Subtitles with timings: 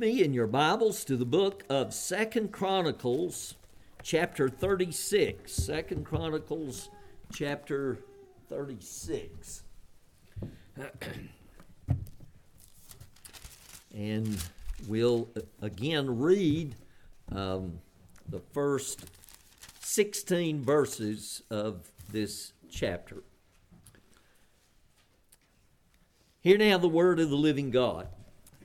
[0.00, 3.56] me in your Bibles to the book of Second Chronicles,
[4.02, 5.52] chapter 36.
[5.52, 6.88] Second Chronicles,
[7.34, 7.98] chapter
[8.48, 9.62] 36.
[13.94, 14.42] and
[14.88, 15.28] we'll
[15.60, 16.74] again read
[17.30, 17.78] um,
[18.26, 19.04] the first
[19.80, 23.22] 16 verses of this chapter.
[26.40, 28.08] Hear now the word of the living God.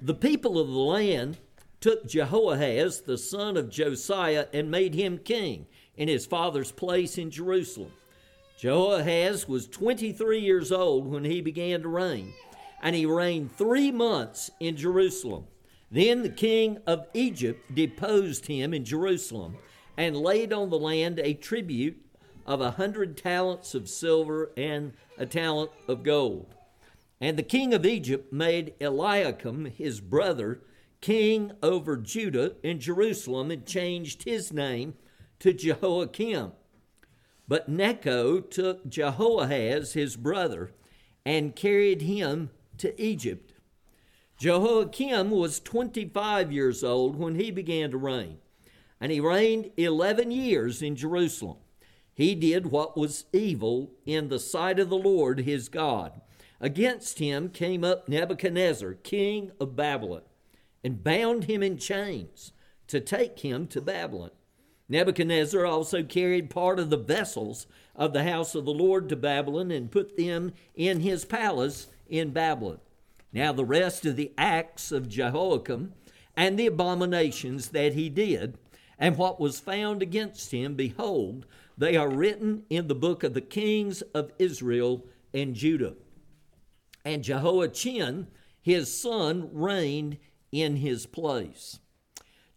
[0.02, 1.38] The people of the land
[1.80, 7.32] took Jehoahaz, the son of Josiah, and made him king in his father's place in
[7.32, 7.92] Jerusalem.
[8.58, 12.34] Jehoahaz was 23 years old when he began to reign,
[12.82, 15.46] and he reigned three months in Jerusalem.
[15.92, 19.58] Then the king of Egypt deposed him in Jerusalem
[19.98, 21.98] and laid on the land a tribute
[22.46, 26.55] of a hundred talents of silver and a talent of gold.
[27.22, 30.62] And the king of Egypt made Eliakim, his brother,
[31.02, 34.96] king over Judah in Jerusalem and changed his name
[35.40, 36.52] to Jehoiakim.
[37.48, 40.72] But Necho took Jehoahaz, his brother,
[41.26, 42.50] and carried him
[42.80, 43.54] to Egypt.
[44.38, 48.40] Jehoiakim was 25 years old when he began to reign,
[49.00, 51.58] and he reigned 11 years in Jerusalem.
[52.14, 56.22] He did what was evil in the sight of the Lord his God
[56.62, 60.22] Against him came up Nebuchadnezzar, king of Babylon,
[60.84, 62.54] and bound him in chains
[62.88, 64.32] to take him to Babylon.
[64.88, 69.72] Nebuchadnezzar also carried part of the vessels of the house of the Lord to Babylon
[69.72, 72.80] and put them in his palace in Babylon.
[73.34, 75.94] Now, the rest of the acts of Jehoiakim
[76.38, 78.58] and the abominations that he did,
[78.98, 81.46] and what was found against him, behold,
[81.78, 85.96] they are written in the book of the kings of Israel and Judah
[87.06, 88.28] and Jehoiachin,
[88.62, 90.18] his son, reigned
[90.52, 91.80] in his place.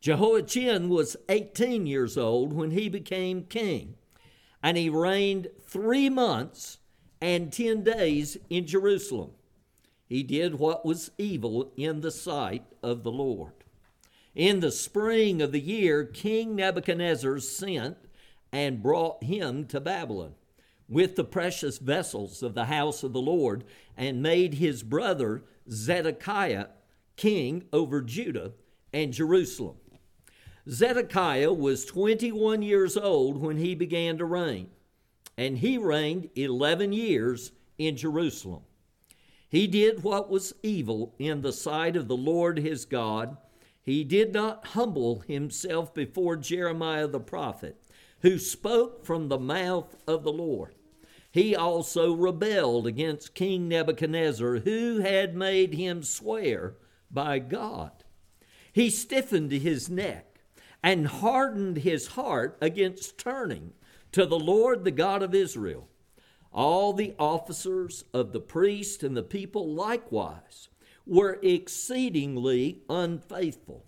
[0.01, 3.95] Jehoiachin was 18 years old when he became king,
[4.63, 6.79] and he reigned three months
[7.21, 9.33] and 10 days in Jerusalem.
[10.09, 13.53] He did what was evil in the sight of the Lord.
[14.35, 17.99] In the spring of the year, King Nebuchadnezzar sent
[18.51, 20.35] and brought him to Babylon
[20.89, 23.65] with the precious vessels of the house of the Lord,
[23.97, 26.69] and made his brother Zedekiah
[27.17, 28.53] king over Judah
[28.93, 29.77] and Jerusalem.
[30.69, 34.69] Zedekiah was 21 years old when he began to reign,
[35.37, 38.63] and he reigned 11 years in Jerusalem.
[39.49, 43.37] He did what was evil in the sight of the Lord his God.
[43.83, 47.83] He did not humble himself before Jeremiah the prophet,
[48.21, 50.75] who spoke from the mouth of the Lord
[51.31, 56.77] he also rebelled against King Nebuchadnezzar, who had made him swear
[57.11, 58.05] by God.
[58.73, 60.41] He stiffened his neck
[60.83, 63.73] and hardened his heart against turning
[64.13, 65.89] to the Lord, the God of Israel.
[66.53, 70.69] All the officers of the priest and the people likewise
[71.07, 73.85] were exceedingly unfaithful,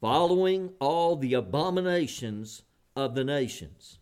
[0.00, 2.62] following all the abominations
[2.94, 3.98] of the nations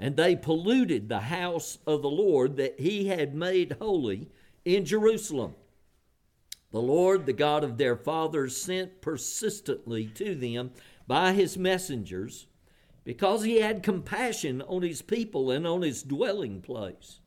[0.00, 4.30] and they polluted the house of the Lord that he had made holy
[4.64, 5.54] in Jerusalem.
[6.72, 10.70] The Lord, the God of their fathers, sent persistently to them
[11.06, 12.46] by his messengers
[13.04, 17.20] because he had compassion on his people and on his dwelling place.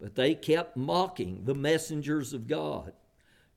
[0.00, 2.92] But they kept mocking the messengers of God,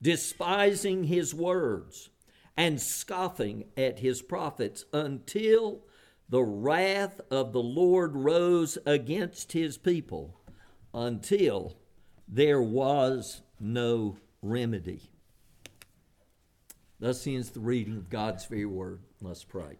[0.00, 2.10] despising his words,
[2.56, 5.82] and scoffing at his prophets until
[6.28, 10.34] the wrath of the Lord rose against his people
[10.92, 11.76] until
[12.26, 15.00] there was no remedy.
[17.00, 19.00] Thus ends the reading of God's very word.
[19.22, 19.78] Let's pray.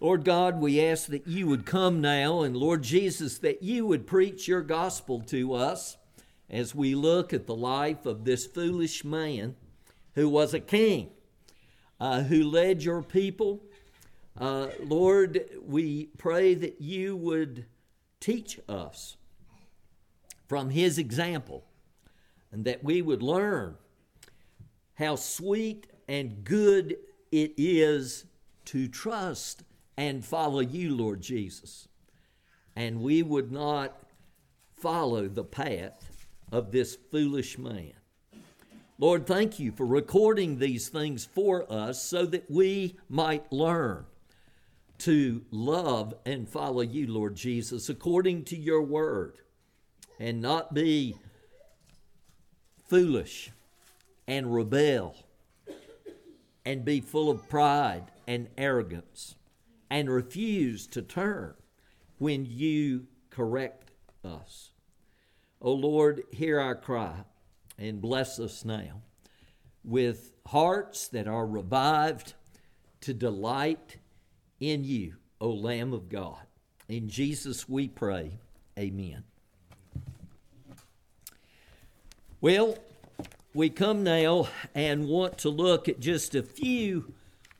[0.00, 4.06] Lord God, we ask that you would come now, and Lord Jesus, that you would
[4.06, 5.96] preach your gospel to us
[6.50, 9.56] as we look at the life of this foolish man
[10.14, 11.10] who was a king,
[11.98, 13.62] uh, who led your people
[14.38, 17.66] uh, Lord, we pray that you would
[18.20, 19.16] teach us
[20.48, 21.64] from his example
[22.50, 23.76] and that we would learn
[24.94, 26.96] how sweet and good
[27.30, 28.24] it is
[28.64, 29.62] to trust
[29.96, 31.88] and follow you, Lord Jesus.
[32.76, 33.96] And we would not
[34.76, 37.92] follow the path of this foolish man.
[38.98, 44.06] Lord, thank you for recording these things for us so that we might learn
[44.98, 49.38] to love and follow you, Lord Jesus, according to your word,
[50.18, 51.16] and not be
[52.88, 53.50] foolish
[54.26, 55.16] and rebel
[56.64, 59.34] and be full of pride and arrogance
[59.90, 61.54] and refuse to turn
[62.18, 63.90] when you correct
[64.24, 64.70] us.
[65.60, 67.24] O oh Lord, hear our cry
[67.78, 69.02] and bless us now
[69.84, 72.34] with hearts that are revived
[73.02, 73.98] to delight
[74.60, 76.40] in you, O Lamb of God.
[76.88, 78.38] In Jesus we pray.
[78.78, 79.24] Amen.
[82.40, 82.76] Well,
[83.54, 87.14] we come now and want to look at just a few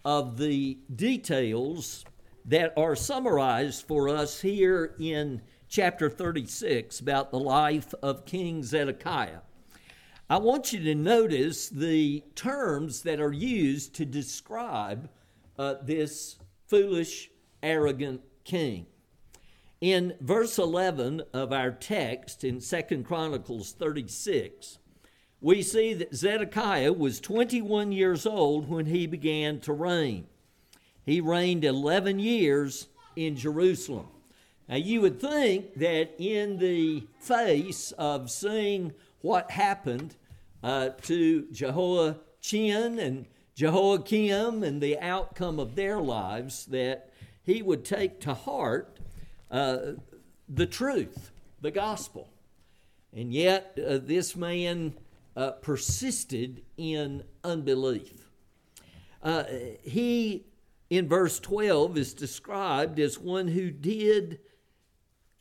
[0.05, 2.05] of the details
[2.45, 9.41] that are summarized for us here in chapter 36 about the life of King Zedekiah.
[10.29, 15.09] I want you to notice the terms that are used to describe
[15.59, 17.31] uh, this foolish,
[17.63, 18.87] arrogant king.
[19.81, 24.79] In verse 11 of our text in Second Chronicles 36,
[25.41, 30.27] we see that Zedekiah was 21 years old when he began to reign.
[31.05, 34.09] He reigned 11 years in Jerusalem.
[34.69, 40.17] Now, you would think that in the face of seeing what happened
[40.63, 47.11] uh, to Jehoiachin and Jehoiakim and the outcome of their lives, that
[47.43, 48.99] he would take to heart
[49.51, 49.79] uh,
[50.49, 51.31] the truth,
[51.61, 52.29] the gospel.
[53.13, 54.95] And yet, uh, this man
[55.37, 58.29] uh, persisted in unbelief.
[59.23, 59.45] Uh,
[59.83, 60.45] he,
[60.91, 64.41] in verse 12, is described as one who did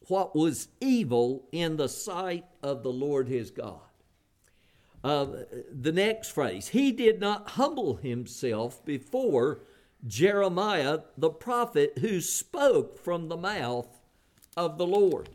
[0.08, 3.80] what was evil in the sight of the Lord his God.
[5.04, 5.26] Uh,
[5.72, 9.60] the next phrase, he did not humble himself before
[10.08, 13.88] Jeremiah the prophet who spoke from the mouth
[14.56, 15.30] of the Lord.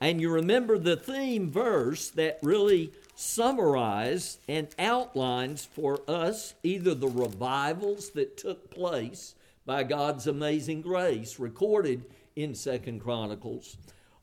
[0.00, 7.08] And you remember the theme verse that really summarizes and outlines for us either the
[7.08, 9.34] revivals that took place
[9.66, 12.04] by God's amazing grace recorded
[12.34, 13.76] in Second Chronicles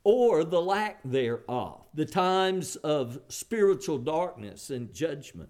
[0.10, 5.50] or the lack thereof, the times of spiritual darkness and judgment.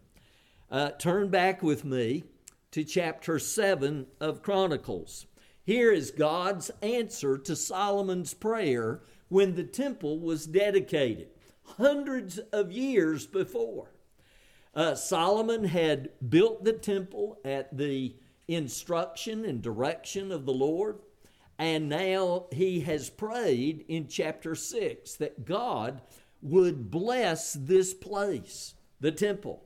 [0.72, 2.24] Uh, turn back with me
[2.72, 5.28] to chapter 7 of Chronicles.
[5.64, 11.28] Here is God's answer to Solomon's prayer when the temple was dedicated,
[11.78, 13.92] hundreds of years before.
[14.74, 18.16] Uh, Solomon had built the temple at the
[18.48, 20.98] instruction and direction of the Lord.
[21.60, 26.02] And now he has prayed in chapter 6 that God
[26.42, 29.64] would bless this place, the temple,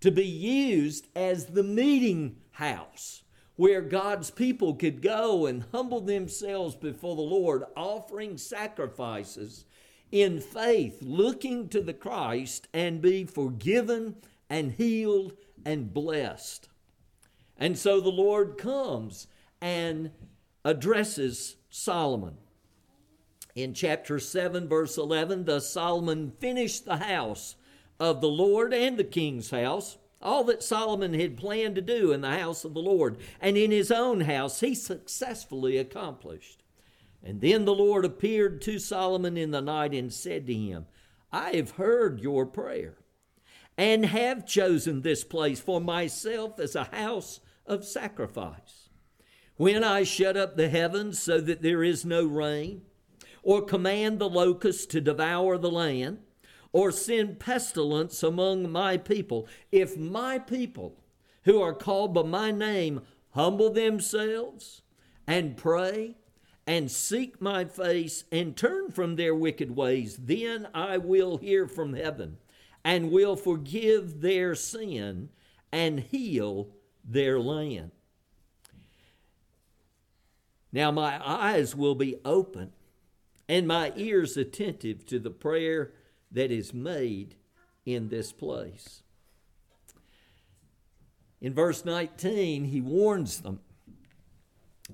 [0.00, 3.22] to be used as the meeting house
[3.56, 9.66] where God's people could go and humble themselves before the Lord, offering sacrifices
[10.10, 14.16] in faith, looking to the Christ and be forgiven
[14.48, 15.34] and healed
[15.64, 16.68] and blessed.
[17.56, 19.26] And so the Lord comes
[19.60, 20.10] and
[20.64, 22.36] addresses Solomon.
[23.54, 27.56] In chapter 7, verse 11, thus Solomon finished the house
[28.00, 32.20] of the Lord and the king's house, all that Solomon had planned to do in
[32.20, 36.62] the house of the Lord, and in his own house he successfully accomplished.
[37.22, 40.86] And then the Lord appeared to Solomon in the night and said to him,
[41.30, 42.98] I have heard your prayer
[43.76, 48.88] and have chosen this place for myself as a house of sacrifice.
[49.62, 52.82] When I shut up the heavens so that there is no rain,
[53.44, 56.18] or command the locusts to devour the land,
[56.72, 60.98] or send pestilence among my people, if my people
[61.44, 63.02] who are called by my name
[63.34, 64.82] humble themselves
[65.28, 66.16] and pray
[66.66, 71.94] and seek my face and turn from their wicked ways, then I will hear from
[71.94, 72.38] heaven
[72.82, 75.28] and will forgive their sin
[75.70, 76.70] and heal
[77.04, 77.92] their land.
[80.72, 82.72] Now my eyes will be open
[83.48, 85.92] and my ears attentive to the prayer
[86.30, 87.36] that is made
[87.84, 89.02] in this place.
[91.40, 93.60] In verse 19, he warns them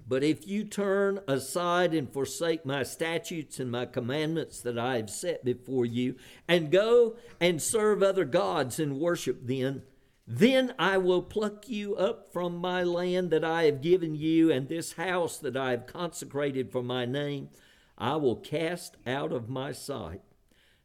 [0.08, 5.10] But if you turn aside and forsake my statutes and my commandments that I have
[5.10, 6.16] set before you,
[6.48, 9.82] and go and serve other gods and worship them,
[10.30, 14.68] then I will pluck you up from my land that I have given you, and
[14.68, 17.48] this house that I have consecrated for my name,
[17.96, 20.20] I will cast out of my sight.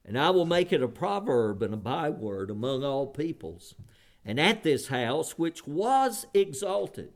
[0.05, 3.75] And I will make it a proverb and a byword among all peoples.
[4.23, 7.11] And at this house, which was exalted,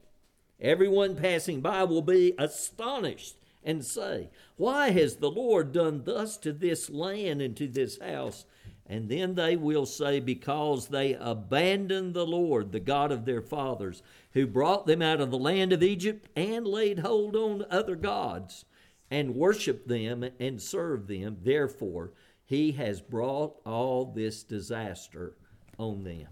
[0.60, 6.51] everyone passing by will be astonished and say, Why has the Lord done thus to
[6.51, 8.43] this land and to this house?
[8.89, 14.01] And then they will say, Because they abandoned the Lord, the God of their fathers,
[14.32, 18.65] who brought them out of the land of Egypt and laid hold on other gods
[19.12, 21.38] and worshiped them and served them.
[21.41, 22.13] Therefore,
[22.46, 25.36] he has brought all this disaster
[25.77, 26.27] on them.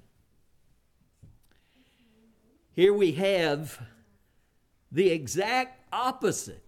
[2.72, 3.82] Here we have
[4.92, 6.62] the exact opposite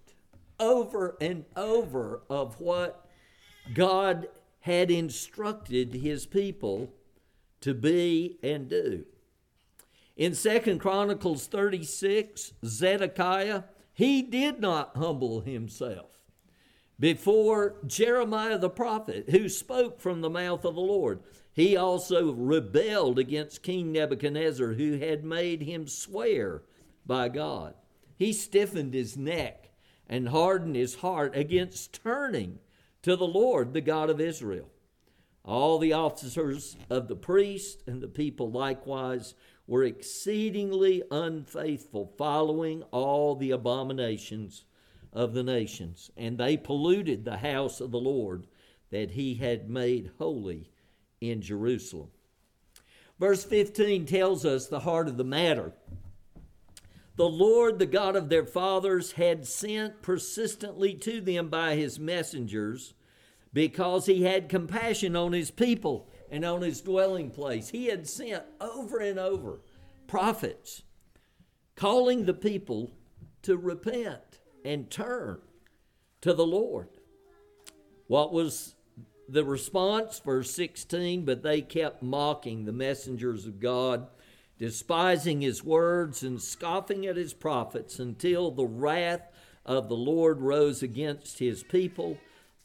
[0.59, 3.09] over and over of what
[3.73, 4.27] God
[4.67, 6.93] had instructed his people
[7.61, 9.05] to be and do.
[10.17, 16.19] In Second Chronicles 36, Zedekiah, he did not humble himself
[16.99, 21.21] before Jeremiah the prophet, who spoke from the mouth of the Lord.
[21.53, 26.63] He also rebelled against King Nebuchadnezzar, who had made him swear
[27.05, 27.73] by God.
[28.17, 29.69] He stiffened his neck
[30.09, 32.59] and hardened his heart against turning
[33.07, 34.69] to the Lord, the God of Israel.
[35.45, 39.33] All the officers of the priest and the people likewise
[39.65, 44.65] were exceedingly unfaithful, following all the abominations
[45.13, 48.45] of the nations, and they polluted the house of the Lord
[48.89, 50.69] that he had made holy
[51.21, 52.09] in Jerusalem.
[53.17, 55.71] Verse 15 tells us the heart of the matter.
[57.15, 62.93] The Lord, the God of their fathers, had sent persistently to them by his messengers
[63.53, 67.69] because he had compassion on his people and on his dwelling place.
[67.69, 69.61] He had sent over and over
[70.07, 70.83] prophets
[71.75, 72.91] calling the people
[73.43, 75.39] to repent and turn
[76.21, 76.89] to the Lord.
[78.07, 78.75] What was
[79.29, 80.19] the response?
[80.19, 84.07] Verse 16, but they kept mocking the messengers of God,
[84.57, 89.29] despising his words and scoffing at his prophets until the wrath
[89.65, 92.17] of the Lord rose against his people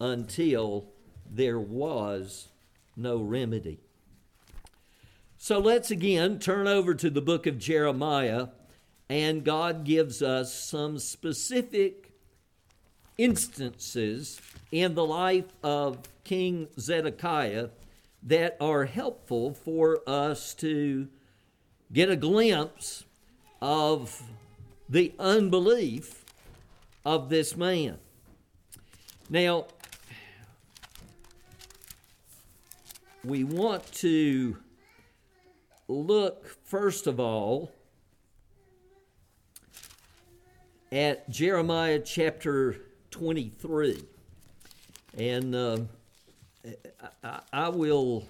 [0.03, 0.85] until
[1.31, 2.49] there was
[2.97, 3.79] no remedy.
[5.39, 8.49] So let's again turn over to the book of Jeremiah,
[9.09, 12.13] and God gives us some specific
[13.17, 14.41] instances
[14.73, 17.69] in the life of King Zedekiah
[18.25, 21.07] that are helpful for us to
[21.93, 23.05] get a glimpse
[23.61, 24.21] of
[24.89, 26.25] the unbelief
[27.05, 27.99] of this man.
[29.31, 29.67] Now,
[33.25, 34.57] we want to
[35.87, 37.71] look, first of all,
[40.91, 42.77] at Jeremiah chapter
[43.13, 44.03] 23.
[45.17, 45.79] And uh,
[47.23, 48.27] I, I, will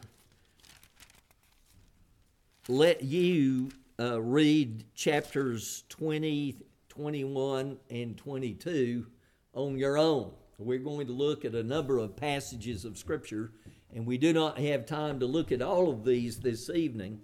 [2.68, 6.56] let you uh, read chapters 20,
[6.88, 9.06] 21, and 22
[9.54, 10.32] on your own.
[10.58, 13.52] We're going to look at a number of passages of Scripture
[13.94, 17.20] and we do not have time to look at all of these this evening.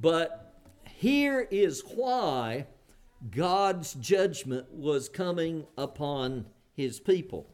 [0.00, 2.66] But here is why
[3.30, 7.46] God's judgment was coming upon his people.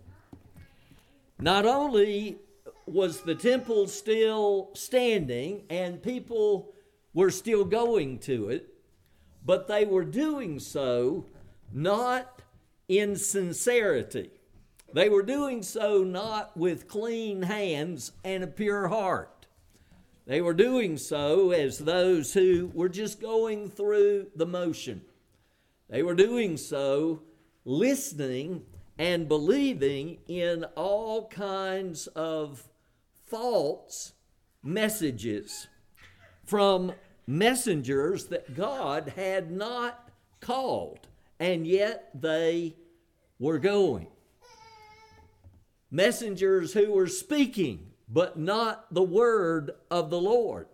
[1.38, 2.38] Not only
[2.86, 6.74] was the temple still standing and people
[7.14, 8.68] were still going to it,
[9.44, 11.26] but they were doing so
[11.72, 12.42] not
[12.88, 14.30] in sincerity.
[14.94, 19.48] They were doing so not with clean hands and a pure heart.
[20.24, 25.02] They were doing so as those who were just going through the motion.
[25.90, 27.22] They were doing so
[27.64, 28.62] listening
[28.96, 32.62] and believing in all kinds of
[33.26, 34.12] false
[34.62, 35.66] messages
[36.44, 36.92] from
[37.26, 40.08] messengers that God had not
[40.38, 41.08] called,
[41.40, 42.76] and yet they
[43.40, 44.06] were going
[45.94, 50.66] messengers who were speaking, but not the word of the Lord.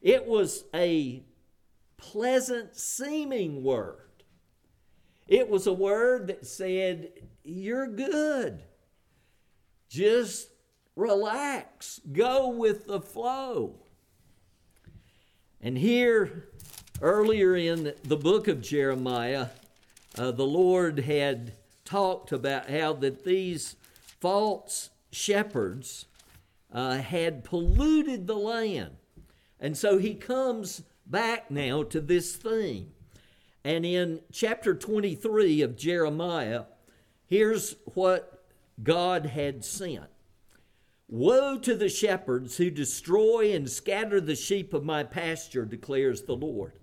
[0.00, 1.24] It was a
[1.96, 3.96] pleasant seeming word.
[5.26, 7.10] It was a word that said,
[7.42, 8.62] You're good.
[9.88, 10.48] Just
[10.94, 13.74] relax, go with the flow.
[15.60, 16.48] And here,
[17.02, 19.48] earlier in the book of Jeremiah,
[20.16, 21.54] uh, the Lord had
[21.84, 23.74] talked about how that these
[24.20, 26.06] false shepherds
[26.72, 28.96] uh, had polluted the land.
[29.58, 32.92] And so he comes back now to this theme.
[33.64, 36.64] And in chapter 23 of Jeremiah,
[37.26, 38.44] here's what
[38.82, 40.04] God had sent
[41.08, 46.36] Woe to the shepherds who destroy and scatter the sheep of my pasture, declares the
[46.36, 46.74] Lord.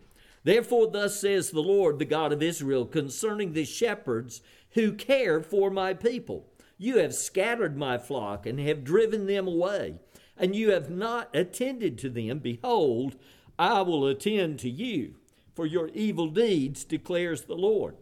[0.44, 4.41] Therefore, thus says the Lord, the God of Israel, concerning the shepherds
[4.72, 6.46] who care for my people.
[6.77, 10.00] You have scattered my flock and have driven them away.
[10.38, 13.15] and you have not attended to them, behold,
[13.57, 15.15] I will attend to you
[15.55, 17.96] for your evil deeds, declares the Lord.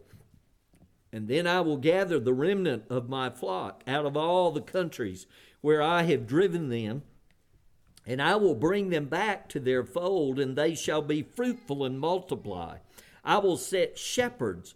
[1.12, 5.28] And then I will gather the remnant of my flock out of all the countries
[5.62, 7.04] where I have driven them,
[8.06, 12.00] and I will bring them back to their fold, and they shall be fruitful and
[12.00, 12.80] multiply.
[13.24, 14.76] I will set shepherds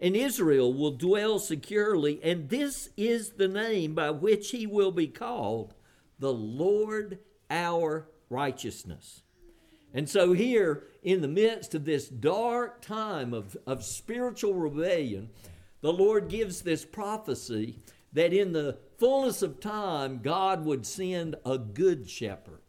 [0.00, 5.06] and Israel will dwell securely, and this is the name by which he will be
[5.06, 5.74] called
[6.18, 7.18] the Lord
[7.50, 9.22] our righteousness.
[9.92, 15.30] And so, here in the midst of this dark time of, of spiritual rebellion,
[15.82, 17.78] the Lord gives this prophecy
[18.12, 22.62] that in the fullness of time, God would send a good shepherd.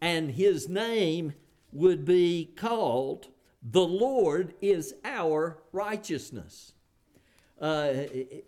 [0.00, 1.34] And his name
[1.72, 3.28] would be called
[3.70, 6.72] The Lord is Our Righteousness.
[7.60, 7.92] Uh,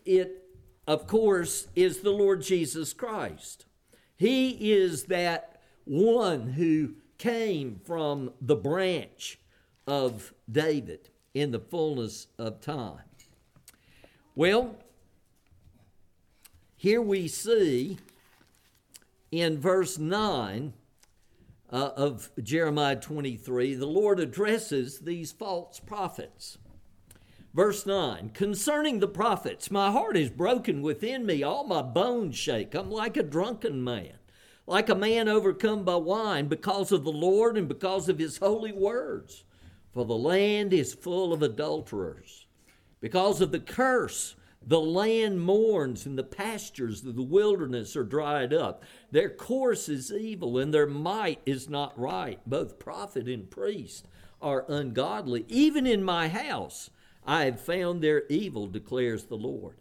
[0.07, 0.45] it,
[0.87, 3.67] of course, is the Lord Jesus Christ.
[4.17, 9.39] He is that one who came from the branch
[9.87, 13.05] of David in the fullness of time.
[14.35, 14.75] Well,
[16.77, 17.99] here we see
[19.31, 20.73] in verse 9
[21.73, 26.59] uh, of Jeremiah 23, the Lord addresses these false prophets.
[27.55, 32.75] Verse 9 Concerning the prophets, my heart is broken within me, all my bones shake.
[32.75, 34.15] I'm like a drunken man
[34.71, 38.71] like a man overcome by wine because of the Lord and because of his holy
[38.71, 39.43] words.
[39.93, 42.47] For the land is full of adulterers.
[43.01, 44.37] Because of the curse,
[44.67, 48.85] the land mourns, and the pastures of the wilderness are dried up.
[49.11, 52.39] Their course is evil, and their might is not right.
[52.47, 54.07] Both prophet and priest
[54.43, 55.47] are ungodly.
[55.49, 56.91] Even in my house
[57.27, 59.77] I have found their evil, declares the Lord.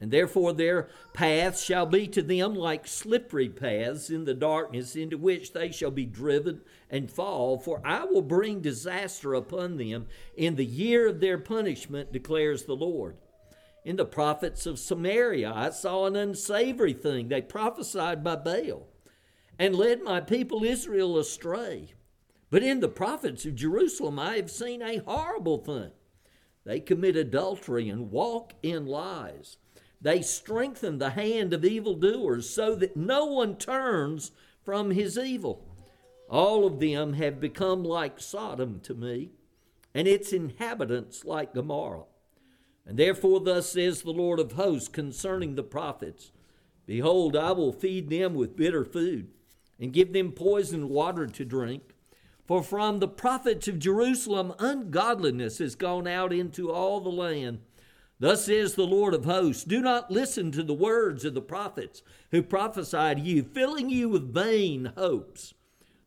[0.00, 5.18] And therefore their paths shall be to them like slippery paths in the darkness into
[5.18, 7.58] which they shall be driven and fall.
[7.58, 12.76] For I will bring disaster upon them in the year of their punishment, declares the
[12.76, 13.16] Lord.
[13.88, 17.28] In the prophets of Samaria I saw an unsavory thing.
[17.28, 18.86] They prophesied by Baal
[19.58, 21.94] and led my people Israel astray.
[22.50, 25.92] But in the prophets of Jerusalem I have seen a horrible thing.
[26.66, 29.56] They commit adultery and walk in lies.
[30.02, 34.32] They strengthen the hand of evildoers so that no one turns
[34.66, 35.64] from his evil.
[36.28, 39.30] All of them have become like Sodom to me,
[39.94, 42.04] and its inhabitants like Gomorrah.
[42.88, 46.32] And therefore, thus says the Lord of hosts concerning the prophets
[46.86, 49.28] Behold, I will feed them with bitter food,
[49.78, 51.94] and give them poisoned water to drink.
[52.46, 57.60] For from the prophets of Jerusalem ungodliness has gone out into all the land
[58.20, 62.02] Thus says the Lord of hosts Do not listen to the words of the prophets
[62.30, 65.54] who prophesy to you, filling you with vain hopes.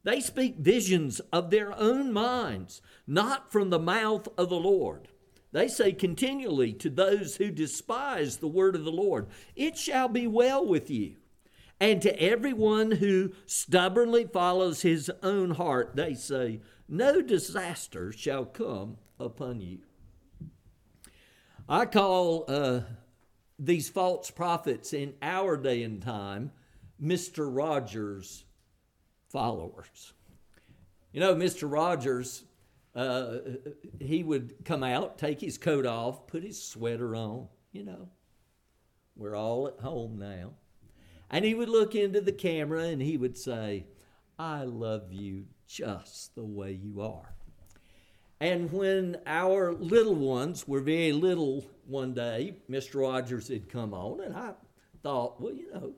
[0.03, 5.07] They speak visions of their own minds, not from the mouth of the Lord.
[5.51, 10.27] They say continually to those who despise the word of the Lord, It shall be
[10.27, 11.15] well with you.
[11.79, 18.97] And to everyone who stubbornly follows his own heart, they say, No disaster shall come
[19.19, 19.79] upon you.
[21.67, 22.81] I call uh,
[23.57, 26.51] these false prophets in our day and time
[27.01, 27.49] Mr.
[27.49, 28.45] Rogers
[29.29, 30.13] followers.
[31.13, 31.71] You know, Mr.
[31.71, 32.43] Rogers,
[32.95, 33.37] uh,
[33.99, 38.09] he would come out, take his coat off, put his sweater on, you know.
[39.15, 40.53] We're all at home now.
[41.29, 43.85] And he would look into the camera and he would say,
[44.37, 47.33] I love you just the way you are.
[48.41, 53.01] And when our little ones were very little one day, Mr.
[53.01, 54.53] Rogers had come on, and I
[55.03, 55.93] thought, well, you know,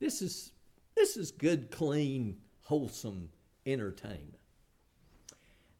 [0.00, 0.50] this is
[0.96, 3.28] this is good, clean, wholesome
[3.68, 4.38] entertainment.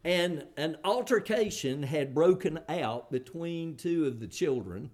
[0.04, 4.90] And an altercation had broken out between two of the children.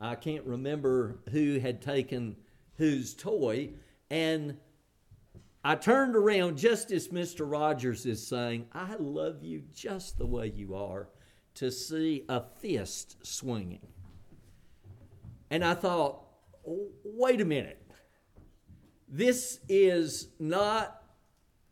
[0.00, 2.36] I can't remember who had taken
[2.76, 3.70] whose toy,
[4.10, 4.56] and
[5.64, 7.50] I turned around just as Mr.
[7.50, 11.08] Rogers is saying, I love you just the way you are,
[11.56, 13.86] to see a fist swinging.
[15.50, 16.24] And I thought,
[16.66, 17.82] oh, wait a minute.
[19.08, 20.97] This is not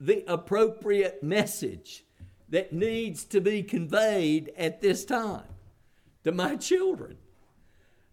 [0.01, 2.05] the appropriate message
[2.49, 5.45] that needs to be conveyed at this time
[6.25, 7.17] to my children.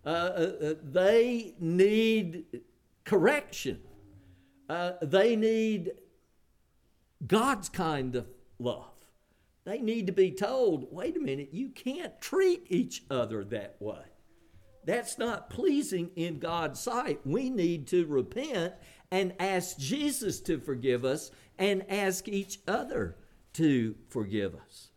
[0.06, 2.46] Uh, uh, uh they need
[3.04, 3.80] correction.
[4.69, 5.91] Uh, they need
[7.26, 8.28] God's kind of
[8.60, 8.89] love.
[9.65, 14.04] They need to be told wait a minute, you can't treat each other that way.
[14.86, 17.22] That's not pleasing in God's sight.
[17.26, 18.74] We need to repent
[19.12, 23.16] and ask Jesus to forgive us and ask each other
[23.54, 24.89] to forgive us.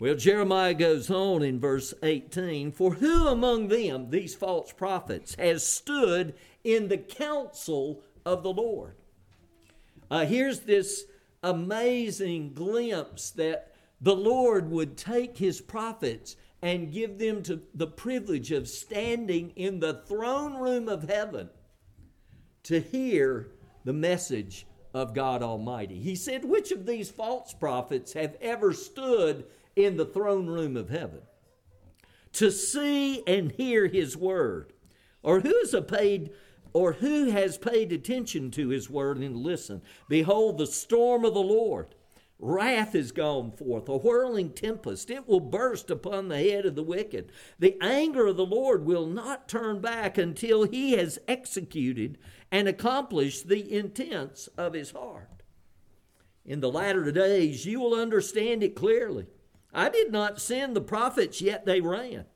[0.00, 5.66] Well, Jeremiah goes on in verse 18 For who among them, these false prophets, has
[5.66, 8.96] stood in the counsel of the Lord?
[10.10, 11.04] Uh, here's this
[11.42, 18.50] amazing glimpse that the Lord would take his prophets and give them to the privilege
[18.50, 21.50] of standing in the throne room of heaven
[22.64, 23.48] to hear
[23.84, 25.98] the message of God Almighty.
[25.98, 29.44] He said, Which of these false prophets have ever stood
[29.76, 31.20] in the throne room of heaven
[32.34, 34.72] to see and hear his word?
[35.22, 36.30] Or who is a paid
[36.72, 39.82] or who has paid attention to his word and listened?
[40.08, 41.94] Behold, the storm of the Lord
[42.46, 45.10] Wrath is gone forth, a whirling tempest.
[45.10, 47.32] It will burst upon the head of the wicked.
[47.58, 52.18] The anger of the Lord will not turn back until he has executed
[52.52, 55.42] and accomplished the intents of his heart.
[56.44, 59.26] In the latter days, you will understand it clearly.
[59.72, 62.26] I did not send the prophets, yet they ran.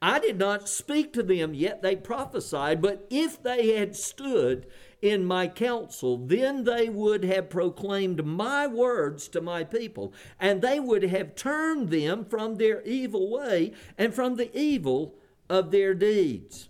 [0.00, 2.80] I did not speak to them, yet they prophesied.
[2.80, 4.66] But if they had stood,
[5.00, 10.80] in my counsel, then they would have proclaimed my words to my people, and they
[10.80, 15.14] would have turned them from their evil way and from the evil
[15.48, 16.68] of their deeds.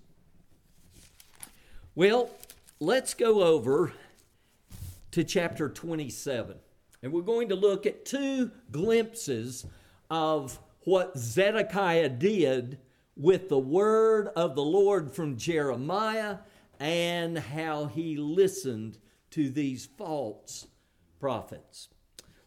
[1.94, 2.30] Well,
[2.80, 3.92] let's go over
[5.10, 6.56] to chapter 27.
[7.02, 9.66] And we're going to look at two glimpses
[10.10, 12.78] of what Zedekiah did
[13.16, 16.38] with the word of the Lord from Jeremiah
[16.78, 18.98] and how he listened
[19.30, 20.66] to these false
[21.20, 21.88] prophets.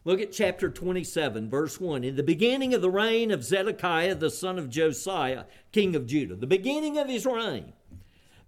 [0.04, 2.02] Look at chapter 27, verse 1.
[2.02, 6.34] In the beginning of the reign of Zedekiah, the son of Josiah, king of Judah,
[6.34, 7.72] the beginning of his reign,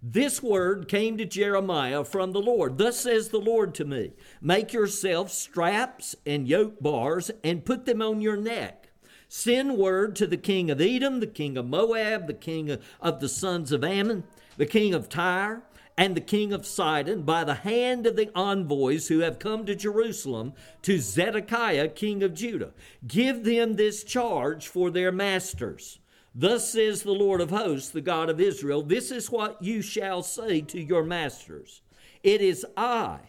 [0.07, 2.77] this word came to Jeremiah from the Lord.
[2.77, 8.01] Thus says the Lord to me Make yourself straps and yoke bars and put them
[8.01, 8.89] on your neck.
[9.29, 13.29] Send word to the king of Edom, the king of Moab, the king of the
[13.29, 14.25] sons of Ammon,
[14.57, 15.63] the king of Tyre
[15.97, 19.75] and the king of Sidon by the hand of the envoys who have come to
[19.75, 22.73] Jerusalem to Zedekiah, king of Judah.
[23.07, 25.99] Give them this charge for their masters.
[26.33, 30.21] Thus says the Lord of hosts, the God of Israel This is what you shall
[30.21, 31.81] say to your masters
[32.23, 33.19] It is I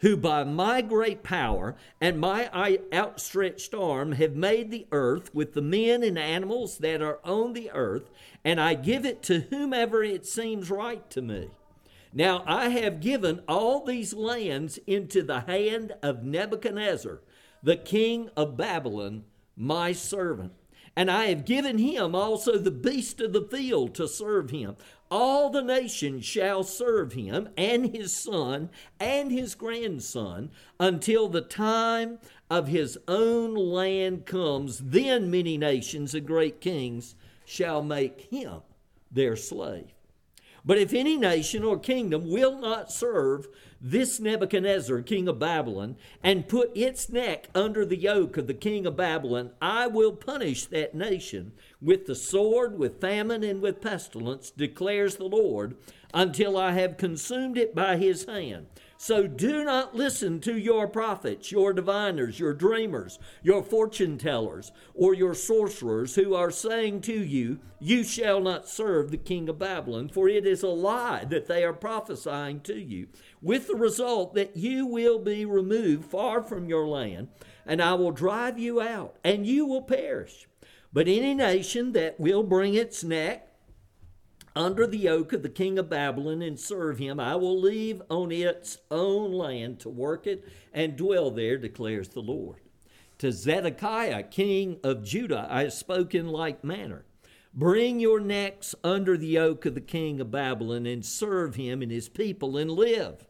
[0.00, 2.50] who by my great power and my
[2.92, 7.70] outstretched arm have made the earth with the men and animals that are on the
[7.70, 8.10] earth,
[8.44, 11.50] and I give it to whomever it seems right to me.
[12.12, 17.20] Now I have given all these lands into the hand of Nebuchadnezzar,
[17.62, 19.24] the king of Babylon,
[19.56, 20.52] my servant.
[20.96, 24.76] And I have given him also the beast of the field to serve him.
[25.08, 32.18] All the nations shall serve him, and his son, and his grandson, until the time
[32.50, 34.78] of his own land comes.
[34.78, 38.60] Then many nations and great kings shall make him
[39.10, 39.94] their slave.
[40.70, 43.48] But if any nation or kingdom will not serve
[43.80, 48.86] this Nebuchadnezzar, king of Babylon, and put its neck under the yoke of the king
[48.86, 51.50] of Babylon, I will punish that nation
[51.82, 55.76] with the sword, with famine, and with pestilence, declares the Lord,
[56.14, 58.68] until I have consumed it by his hand.
[59.02, 65.14] So do not listen to your prophets, your diviners, your dreamers, your fortune tellers, or
[65.14, 70.10] your sorcerers who are saying to you, You shall not serve the king of Babylon,
[70.10, 73.08] for it is a lie that they are prophesying to you,
[73.40, 77.28] with the result that you will be removed far from your land,
[77.64, 80.46] and I will drive you out, and you will perish.
[80.92, 83.49] But any nation that will bring its neck
[84.56, 87.20] under the yoke of the king of Babylon and serve him.
[87.20, 92.20] I will leave on its own land to work it and dwell there, declares the
[92.20, 92.60] Lord.
[93.18, 97.04] To Zedekiah, king of Judah, I have spoken like manner.
[97.52, 101.90] Bring your necks under the yoke of the king of Babylon and serve him and
[101.90, 103.26] his people and live.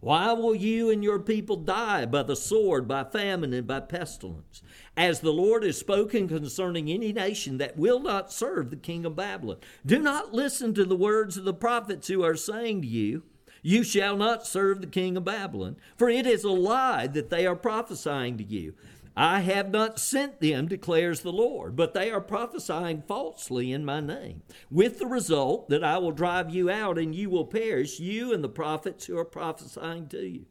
[0.00, 4.60] Why will you and your people die by the sword, by famine, and by pestilence?
[4.96, 9.16] As the Lord has spoken concerning any nation that will not serve the king of
[9.16, 9.56] Babylon.
[9.86, 13.22] Do not listen to the words of the prophets who are saying to you,
[13.62, 17.46] You shall not serve the king of Babylon, for it is a lie that they
[17.46, 18.74] are prophesying to you.
[19.16, 24.00] I have not sent them, declares the Lord, but they are prophesying falsely in my
[24.00, 28.32] name, with the result that I will drive you out and you will perish, you
[28.32, 30.46] and the prophets who are prophesying to you.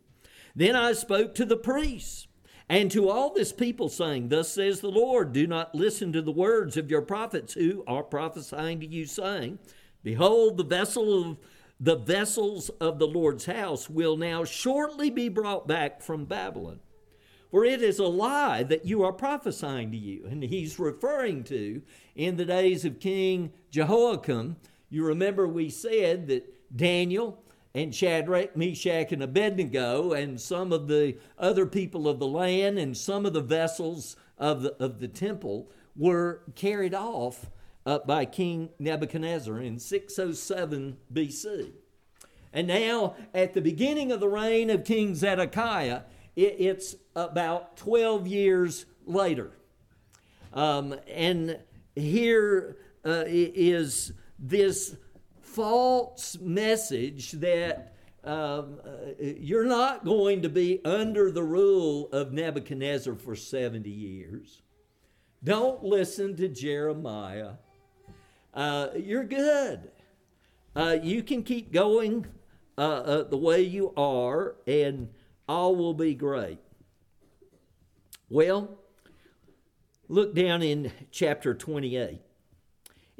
[0.55, 2.27] Then I spoke to the priests
[2.71, 6.31] and to all this people, saying, Thus says the Lord, do not listen to the
[6.31, 9.59] words of your prophets who are prophesying to you, saying,
[10.05, 11.37] Behold, the vessel of
[11.81, 16.79] the vessels of the Lord's house will now shortly be brought back from Babylon.
[17.49, 20.25] For it is a lie that you are prophesying to you.
[20.25, 21.81] And he's referring to
[22.15, 24.55] in the days of King Jehoiakim.
[24.89, 31.17] You remember we said that Daniel and Shadrach, Meshach, and Abednego, and some of the
[31.37, 35.69] other people of the land, and some of the vessels of the, of the temple
[35.95, 37.49] were carried off
[37.85, 41.71] uh, by King Nebuchadnezzar in 607 BC.
[42.53, 46.01] And now, at the beginning of the reign of King Zedekiah,
[46.35, 49.51] it, it's about 12 years later.
[50.53, 51.59] Um, and
[51.95, 54.95] here uh, is this
[55.51, 63.15] false message that um, uh, you're not going to be under the rule of Nebuchadnezzar
[63.15, 64.61] for 70 years.
[65.43, 67.53] Don't listen to Jeremiah.
[68.53, 69.91] Uh, you're good.
[70.75, 72.27] Uh, you can keep going
[72.77, 75.09] uh, uh, the way you are, and
[75.49, 76.59] all will be great.
[78.29, 78.77] Well,
[80.07, 82.21] look down in chapter 28.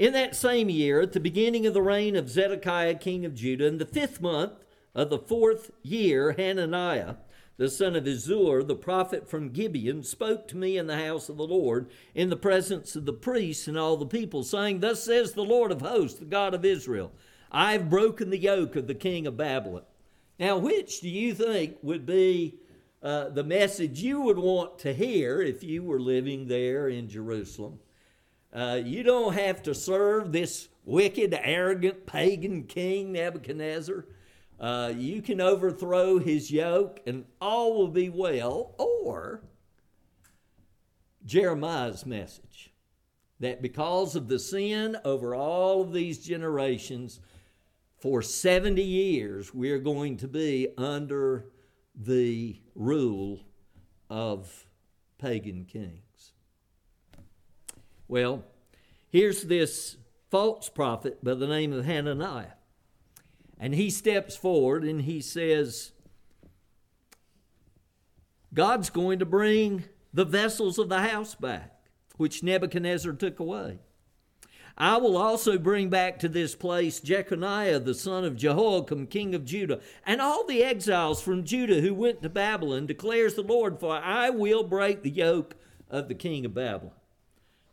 [0.02, 3.68] In that same year, at the beginning of the reign of Zedekiah, king of Judah,
[3.68, 7.18] in the fifth month of the fourth year, Hananiah,
[7.58, 11.38] the son of Azzur, the prophet from Gibeon, spoke to me in the house of
[11.38, 15.34] the Lord, in the presence of the priests and all the people, saying, Thus says
[15.34, 17.12] the Lord of hosts, the God of Israel,
[17.52, 19.84] I have broken the yoke of the king of Babylon.
[20.40, 22.56] Now, which do you think would be
[23.04, 27.78] uh, the message you would want to hear if you were living there in Jerusalem?
[28.54, 34.06] Uh, you don't have to serve this wicked, arrogant, pagan king, Nebuchadnezzar.
[34.60, 38.76] Uh, you can overthrow his yoke and all will be well.
[38.78, 39.42] Or
[41.26, 42.74] Jeremiah's message
[43.40, 47.20] that because of the sin over all of these generations,
[48.02, 51.46] for 70 years, we're going to be under
[51.96, 53.42] the rule
[54.10, 54.66] of
[55.20, 56.11] pagan kings.
[58.12, 58.44] Well,
[59.10, 59.96] here's this
[60.30, 62.58] false prophet by the name of Hananiah.
[63.58, 65.94] And he steps forward and he says,
[68.54, 71.86] God's going to bring the vessels of the house back,
[72.18, 73.80] which Nebuchadnezzar took away.
[74.78, 79.46] I will also bring back to this place Jeconiah, the son of Jehoiakim, king of
[79.46, 83.96] Judah, and all the exiles from Judah who went to Babylon, declares the Lord, for
[83.96, 85.56] I will break the yoke
[85.90, 86.92] of the king of Babylon.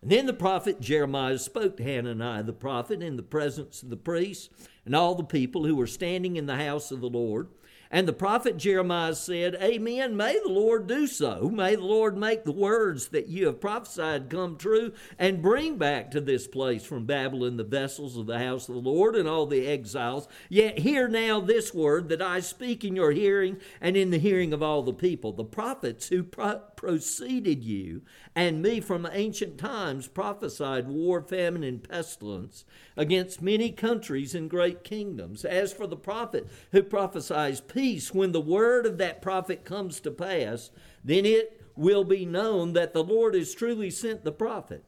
[0.02, 3.96] And then the prophet Jeremiah spoke to Hananiah the prophet in the presence of the
[3.96, 4.48] priests
[4.84, 7.48] and all the people who were standing in the house of the Lord.
[7.90, 10.14] And the prophet Jeremiah said, Amen.
[10.14, 11.48] May the Lord do so.
[11.48, 16.10] May the Lord make the words that you have prophesied come true and bring back
[16.10, 19.46] to this place from Babylon the vessels of the house of the Lord and all
[19.46, 20.28] the exiles.
[20.50, 24.52] Yet hear now this word that I speak in your hearing and in the hearing
[24.52, 25.32] of all the people.
[25.32, 28.02] The prophets who pro- preceded you
[28.36, 32.64] and me from ancient times prophesied war, famine, and pestilence
[32.96, 35.44] against many countries and great kingdoms.
[35.44, 40.12] As for the prophet who prophesies peace, when the word of that prophet comes to
[40.12, 40.70] pass,
[41.02, 44.84] then it will be known that the Lord has truly sent the prophet.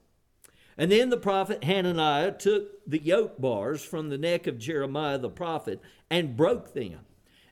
[0.78, 5.28] And then the prophet Hananiah took the yoke bars from the neck of Jeremiah the
[5.28, 7.00] prophet and broke them.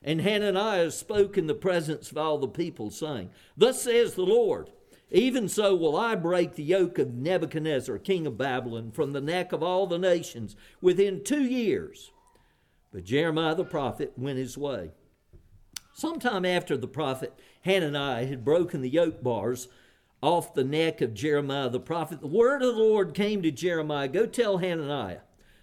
[0.03, 4.69] And Hananiah spoke in the presence of all the people, saying, Thus says the Lord,
[5.11, 9.51] even so will I break the yoke of Nebuchadnezzar, king of Babylon, from the neck
[9.51, 12.11] of all the nations within two years.
[12.91, 14.91] But Jeremiah the prophet went his way.
[15.93, 19.67] Sometime after the prophet Hananiah had broken the yoke bars
[20.21, 24.07] off the neck of Jeremiah the prophet, the word of the Lord came to Jeremiah
[24.07, 25.21] Go tell Hananiah,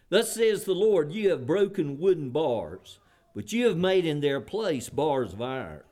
[0.08, 2.98] Thus says the Lord, you have broken wooden bars,
[3.36, 5.82] but you have made in their place bars of iron.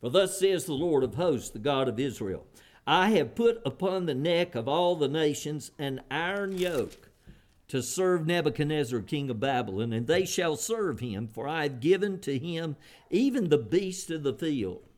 [0.00, 2.46] For thus says the Lord of hosts, the God of Israel
[2.86, 7.10] I have put upon the neck of all the nations an iron yoke
[7.68, 12.18] to serve Nebuchadnezzar, king of Babylon, and they shall serve him, for I have given
[12.20, 12.76] to him
[13.10, 14.88] even the beast of the field.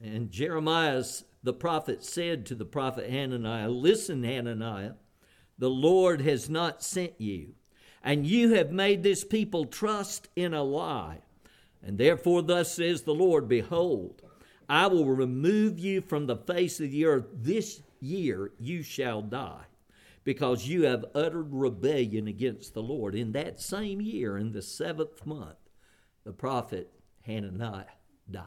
[0.00, 1.04] And Jeremiah
[1.42, 4.92] the prophet said to the prophet Hananiah, Listen, Hananiah,
[5.58, 7.54] the Lord has not sent you,
[8.02, 11.18] and you have made this people trust in a lie.
[11.84, 14.22] And therefore, thus says the Lord Behold,
[14.68, 17.26] I will remove you from the face of the earth.
[17.32, 19.64] This year you shall die,
[20.24, 23.14] because you have uttered rebellion against the Lord.
[23.14, 25.56] In that same year, in the seventh month,
[26.24, 27.84] the prophet Hananiah
[28.30, 28.44] died.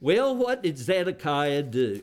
[0.00, 2.02] Well, what did Zedekiah do?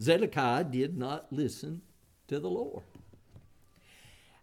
[0.00, 1.82] Zedekiah did not listen
[2.28, 2.84] to the Lord.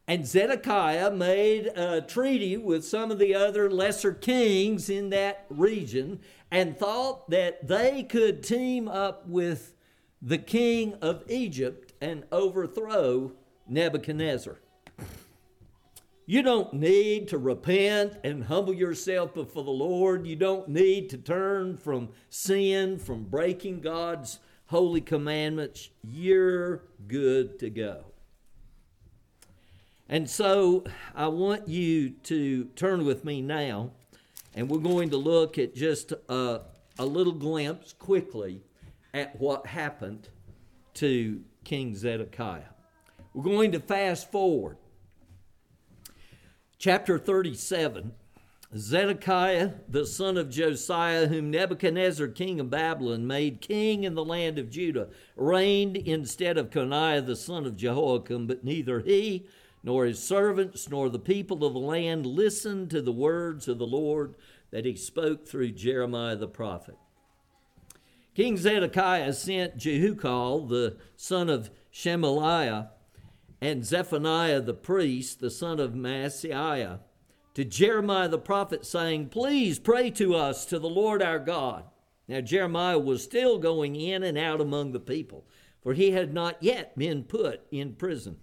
[0.07, 6.21] And Zedekiah made a treaty with some of the other lesser kings in that region
[6.49, 9.73] and thought that they could team up with
[10.21, 13.33] the king of Egypt and overthrow
[13.67, 14.57] Nebuchadnezzar.
[16.25, 20.25] You don't need to repent and humble yourself before the Lord.
[20.25, 25.89] You don't need to turn from sin, from breaking God's holy commandments.
[26.03, 28.05] You're good to go.
[30.09, 33.91] And so I want you to turn with me now,
[34.55, 36.61] and we're going to look at just a,
[36.97, 38.61] a little glimpse quickly
[39.13, 40.29] at what happened
[40.95, 42.71] to King Zedekiah.
[43.33, 44.77] We're going to fast forward.
[46.79, 48.13] Chapter 37
[48.75, 54.59] Zedekiah, the son of Josiah, whom Nebuchadnezzar, king of Babylon, made king in the land
[54.59, 59.45] of Judah, reigned instead of Coniah, the son of Jehoiakim, but neither he
[59.83, 63.87] nor his servants, nor the people of the land listened to the words of the
[63.87, 64.35] Lord
[64.71, 66.97] that he spoke through Jeremiah the prophet.
[68.35, 72.89] King Zedekiah sent Jehucal, the son of Shemaliah,
[73.61, 76.99] and Zephaniah the priest, the son of Maaseiah,
[77.57, 81.85] to Jeremiah the prophet, saying, Please pray to us to the Lord our God.
[82.27, 85.43] Now Jeremiah was still going in and out among the people,
[85.81, 88.37] for he had not yet been put in prison.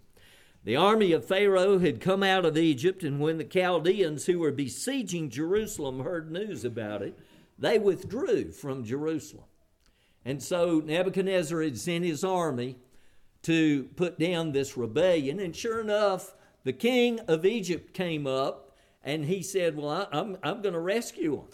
[0.64, 4.50] The army of Pharaoh had come out of Egypt, and when the Chaldeans who were
[4.50, 7.16] besieging Jerusalem heard news about it,
[7.56, 9.46] they withdrew from Jerusalem.
[10.24, 12.78] And so Nebuchadnezzar had sent his army
[13.42, 15.38] to put down this rebellion.
[15.38, 18.63] And sure enough, the king of Egypt came up
[19.04, 21.46] and he said, Well, I, am I'm, I'm going to rescue them.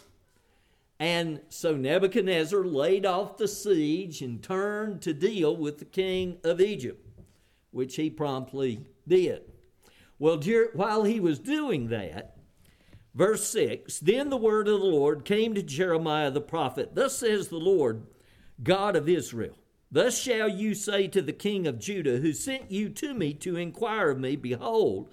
[1.01, 6.61] And so Nebuchadnezzar laid off the siege and turned to deal with the king of
[6.61, 7.05] Egypt,
[7.71, 9.43] which he promptly did.
[10.19, 10.41] Well,
[10.75, 12.37] while he was doing that,
[13.15, 17.49] verse 6 Then the word of the Lord came to Jeremiah the prophet Thus says
[17.49, 18.07] the Lord,
[18.63, 19.57] God of Israel.
[19.91, 23.57] Thus shall you say to the king of Judah, who sent you to me to
[23.57, 25.11] inquire of me, Behold,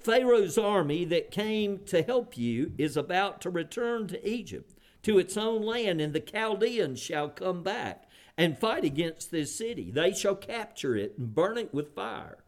[0.00, 5.36] Pharaoh's army that came to help you is about to return to Egypt, to its
[5.36, 9.90] own land, and the Chaldeans shall come back and fight against this city.
[9.90, 12.38] They shall capture it and burn it with fire.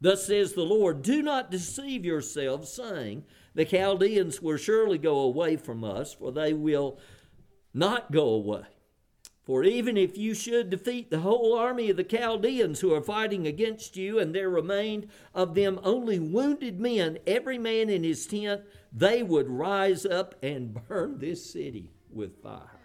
[0.00, 5.56] Thus says the Lord Do not deceive yourselves, saying, The Chaldeans will surely go away
[5.56, 6.98] from us, for they will
[7.74, 8.64] not go away.
[9.48, 13.46] For even if you should defeat the whole army of the Chaldeans who are fighting
[13.46, 18.60] against you, and there remained of them only wounded men, every man in his tent,
[18.92, 22.78] they would rise up and burn this city with fire.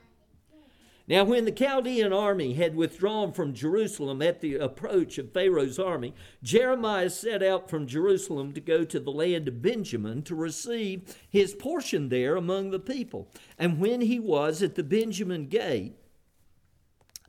[1.05, 6.13] Now, when the Chaldean army had withdrawn from Jerusalem at the approach of Pharaoh's army,
[6.43, 11.53] Jeremiah set out from Jerusalem to go to the land of Benjamin to receive his
[11.55, 13.27] portion there among the people.
[13.59, 15.97] And when he was at the Benjamin gate,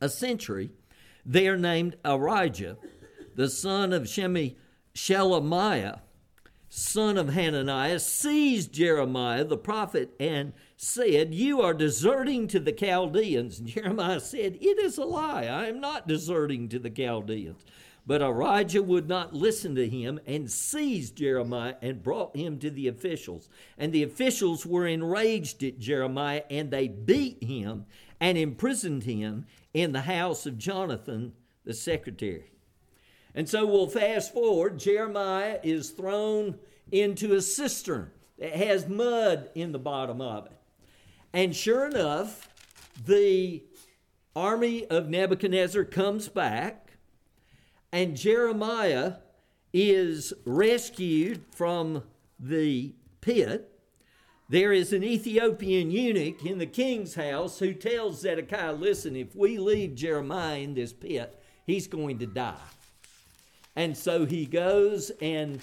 [0.05, 0.71] a sentry
[1.25, 2.77] there named Irijah,
[3.35, 4.57] the son of Shemi,
[4.95, 6.01] Shelemiah,
[6.69, 13.59] son of Hananiah, seized Jeremiah the prophet and said, You are deserting to the Chaldeans.
[13.59, 15.47] And Jeremiah said, It is a lie.
[15.47, 17.65] I am not deserting to the Chaldeans.
[18.07, 22.89] But Irijah would not listen to him and seized Jeremiah and brought him to the
[22.89, 23.49] officials.
[23.79, 27.87] And the officials were enraged at Jeremiah and they beat him
[28.21, 31.35] and imprisoned him in the house of Jonathan,
[31.65, 32.53] the secretary.
[33.35, 34.79] And so we'll fast forward.
[34.79, 36.59] Jeremiah is thrown
[36.93, 40.53] into a cistern that has mud in the bottom of it.
[41.33, 42.49] And sure enough,
[43.05, 43.65] the
[44.37, 46.93] army of Nebuchadnezzar comes back,
[47.93, 49.15] and Jeremiah
[49.73, 52.05] is rescued from
[52.39, 53.74] the pit.
[54.55, 59.59] There is an Ethiopian eunuch in the king's house who tells Zedekiah, Listen, if we
[59.59, 62.55] leave Jeremiah in this pit, he's going to die.
[63.75, 65.59] And so he goes and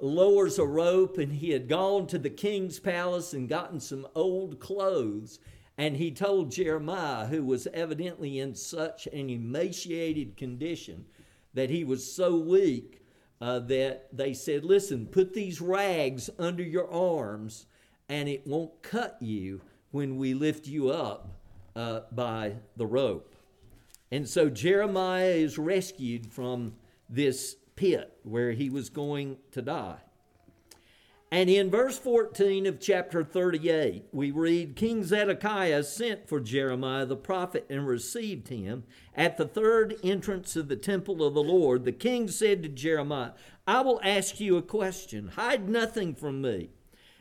[0.00, 4.60] lowers a rope, and he had gone to the king's palace and gotten some old
[4.60, 5.40] clothes.
[5.76, 11.06] And he told Jeremiah, who was evidently in such an emaciated condition
[11.54, 13.04] that he was so weak,
[13.40, 17.66] uh, that they said, listen, put these rags under your arms
[18.10, 19.60] and it won't cut you
[19.92, 21.30] when we lift you up
[21.76, 23.34] uh, by the rope.
[24.10, 26.74] And so Jeremiah is rescued from
[27.08, 29.98] this pit where he was going to die.
[31.32, 37.14] And in verse 14 of chapter 38, we read King Zedekiah sent for Jeremiah the
[37.14, 38.82] prophet and received him.
[39.14, 43.30] At the third entrance of the temple of the Lord, the king said to Jeremiah,
[43.68, 45.28] I will ask you a question.
[45.28, 46.70] Hide nothing from me.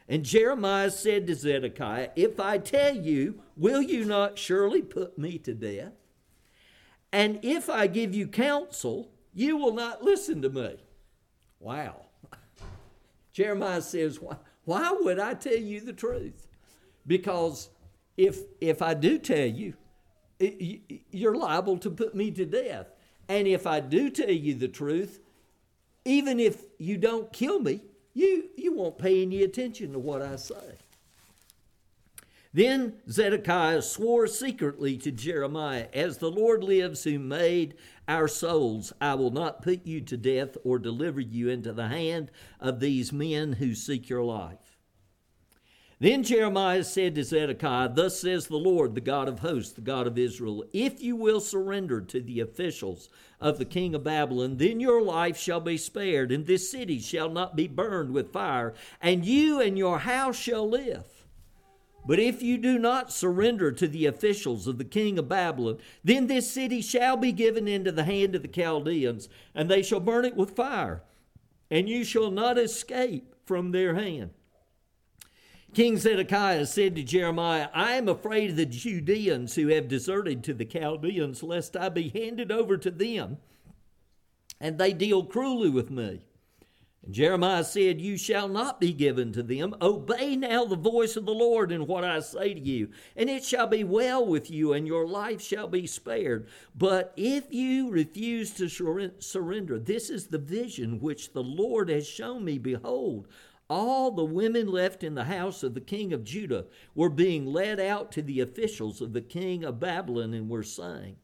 [0.09, 5.37] And Jeremiah said to Zedekiah, If I tell you, will you not surely put me
[5.37, 5.93] to death?
[7.13, 10.77] And if I give you counsel, you will not listen to me.
[11.59, 12.07] Wow.
[13.33, 16.47] Jeremiah says, why, why would I tell you the truth?
[17.05, 17.69] Because
[18.17, 19.75] if, if I do tell you,
[20.39, 22.87] you're liable to put me to death.
[23.27, 25.19] And if I do tell you the truth,
[26.03, 27.81] even if you don't kill me,
[28.13, 30.77] you, you won't pay any attention to what I say.
[32.51, 37.75] Then Zedekiah swore secretly to Jeremiah, As the Lord lives, who made
[38.07, 42.31] our souls, I will not put you to death or deliver you into the hand
[42.59, 44.68] of these men who seek your life.
[46.01, 50.07] Then Jeremiah said to Zedekiah, Thus says the Lord, the God of hosts, the God
[50.07, 53.09] of Israel, if you will surrender to the officials
[53.41, 57.29] of the king of Babylon, then your life shall be spared, and this city shall
[57.29, 61.03] not be burned with fire, and you and your house shall live.
[62.07, 66.27] But if you do not surrender to the officials of the king of Babylon, then
[66.27, 70.23] this city shall be given into the hand of the Chaldeans, and they shall burn
[70.23, 71.03] it with fire,
[71.69, 74.31] and you shall not escape from their hand.
[75.73, 80.53] King Zedekiah said to Jeremiah, I am afraid of the Judeans who have deserted to
[80.53, 83.37] the Chaldeans, lest I be handed over to them,
[84.59, 86.21] and they deal cruelly with me.
[87.05, 89.75] And Jeremiah said, You shall not be given to them.
[89.81, 93.45] Obey now the voice of the Lord in what I say to you, and it
[93.45, 96.47] shall be well with you, and your life shall be spared.
[96.75, 98.67] But if you refuse to
[99.19, 102.57] surrender, this is the vision which the Lord has shown me.
[102.57, 103.27] Behold,
[103.69, 106.65] all the women left in the house of the king of Judah
[106.95, 111.17] were being led out to the officials of the king of Babylon and were saying,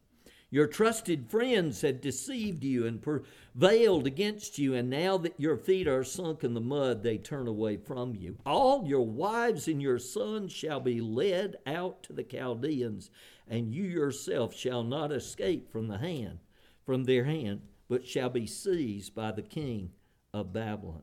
[0.48, 5.88] Your trusted friends have deceived you and prevailed against you, and now that your feet
[5.88, 8.38] are sunk in the mud, they turn away from you.
[8.46, 13.10] All your wives and your sons shall be led out to the Chaldeans,
[13.48, 16.38] and you yourself shall not escape from the hand,
[16.84, 19.90] from their hand, but shall be seized by the king
[20.32, 21.02] of Babylon.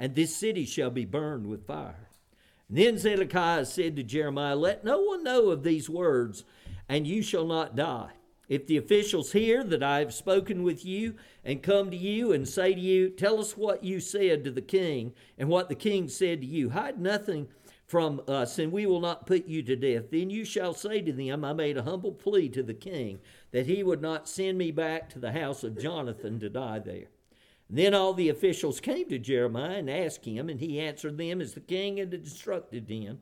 [0.00, 2.08] And this city shall be burned with fire.
[2.70, 6.42] And then Zedekiah said to Jeremiah, Let no one know of these words,
[6.88, 8.12] and you shall not die.
[8.48, 12.48] If the officials hear that I have spoken with you and come to you and
[12.48, 16.08] say to you, Tell us what you said to the king and what the king
[16.08, 17.48] said to you, hide nothing
[17.86, 20.10] from us, and we will not put you to death.
[20.10, 23.18] Then you shall say to them, I made a humble plea to the king
[23.50, 27.08] that he would not send me back to the house of Jonathan to die there.
[27.72, 31.54] Then all the officials came to Jeremiah and asked him, and he answered them as
[31.54, 33.20] the king had instructed him.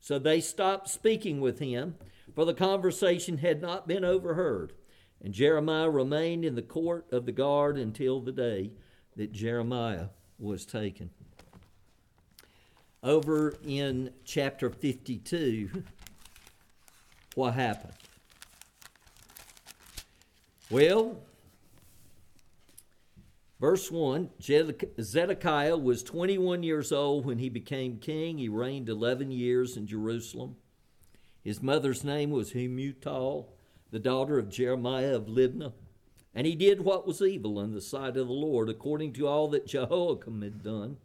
[0.00, 1.96] So they stopped speaking with him
[2.34, 4.72] for the conversation had not been overheard.
[5.22, 8.70] And Jeremiah remained in the court of the guard until the day
[9.16, 10.06] that Jeremiah
[10.38, 11.10] was taken.
[13.02, 15.84] Over in chapter 52,
[17.34, 17.92] what happened?
[20.70, 21.18] Well,
[23.60, 28.38] verse 1 Zedekiah was 21 years old when he became king.
[28.38, 30.56] He reigned 11 years in Jerusalem.
[31.42, 33.46] His mother's name was Hamutal,
[33.90, 35.72] the daughter of Jeremiah of Libnah.
[36.34, 39.48] And he did what was evil in the sight of the Lord, according to all
[39.48, 40.98] that Jehoiakim had done.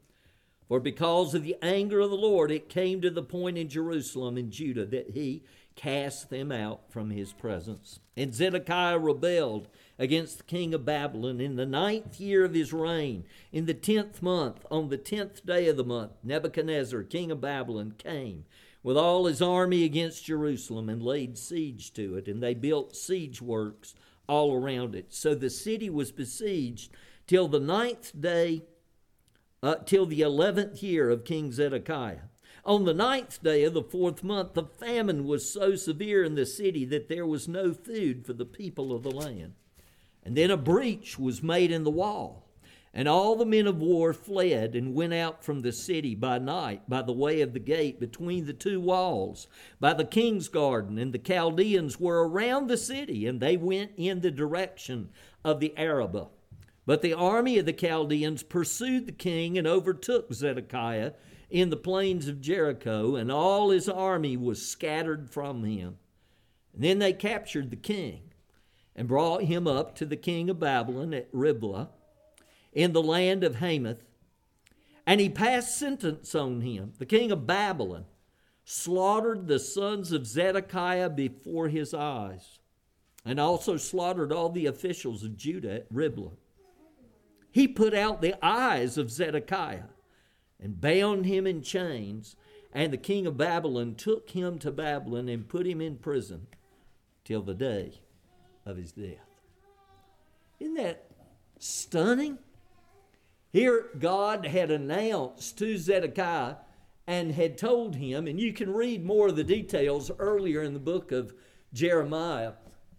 [0.67, 4.37] For because of the anger of the Lord, it came to the point in Jerusalem
[4.37, 5.43] and Judah that he
[5.75, 7.99] cast them out from his presence.
[8.15, 9.67] And Zedekiah rebelled
[9.99, 13.25] against the king of Babylon in the ninth year of his reign.
[13.51, 17.93] In the tenth month, on the tenth day of the month, Nebuchadnezzar, king of Babylon,
[17.97, 18.45] came
[18.83, 23.41] with all his army against Jerusalem and laid siege to it, and they built siege
[23.41, 23.95] works
[24.27, 25.13] all around it.
[25.13, 26.91] So the city was besieged
[27.27, 28.63] till the ninth day,
[29.63, 32.29] uh, till the eleventh year of King Zedekiah.
[32.65, 36.45] On the ninth day of the fourth month, the famine was so severe in the
[36.45, 39.53] city that there was no food for the people of the land.
[40.23, 42.45] And then a breach was made in the wall
[42.97, 46.89] and all the men of war fled and went out from the city by night
[46.89, 49.47] by the way of the gate between the two walls,
[49.81, 50.97] by the king's garden.
[50.97, 55.09] And the Chaldeans were around the city, and they went in the direction
[55.43, 56.29] of the Arabah.
[56.85, 61.11] But the army of the Chaldeans pursued the king and overtook Zedekiah
[61.49, 65.97] in the plains of Jericho, and all his army was scattered from him.
[66.73, 68.33] And then they captured the king
[68.95, 71.89] and brought him up to the king of Babylon at Riblah
[72.73, 74.03] in the land of Hamath.
[75.05, 76.93] And he passed sentence on him.
[76.97, 78.05] The king of Babylon
[78.63, 82.59] slaughtered the sons of Zedekiah before his eyes,
[83.23, 86.31] and also slaughtered all the officials of Judah at Riblah.
[87.51, 89.89] He put out the eyes of Zedekiah
[90.65, 92.35] and bound him in chains.
[92.73, 96.47] And the king of Babylon took him to Babylon and put him in prison
[97.23, 98.01] till the day
[98.65, 99.29] of his death.
[100.59, 101.05] Isn't that
[101.59, 102.39] stunning?
[103.53, 106.55] Here, God had announced to Zedekiah
[107.05, 110.79] and had told him, and you can read more of the details earlier in the
[110.79, 111.35] book of
[111.73, 112.53] Jeremiah.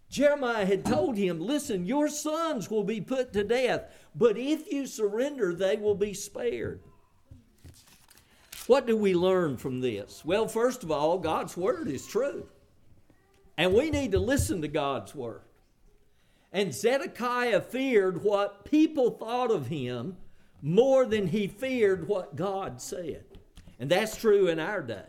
[0.08, 4.86] Jeremiah had told him, Listen, your sons will be put to death, but if you
[4.86, 6.80] surrender, they will be spared.
[8.66, 10.24] What do we learn from this?
[10.24, 12.46] Well, first of all, God's word is true.
[13.56, 15.42] And we need to listen to God's word.
[16.52, 20.16] And Zedekiah feared what people thought of him
[20.62, 23.24] more than he feared what God said.
[23.78, 25.04] And that's true in our day.